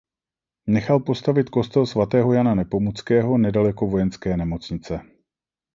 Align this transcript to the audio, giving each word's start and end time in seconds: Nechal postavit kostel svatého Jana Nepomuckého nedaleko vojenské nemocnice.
Nechal 0.75 0.99
postavit 0.99 1.49
kostel 1.49 1.85
svatého 1.85 2.33
Jana 2.33 2.53
Nepomuckého 2.55 3.37
nedaleko 3.37 3.87
vojenské 3.87 4.37
nemocnice. 4.37 4.99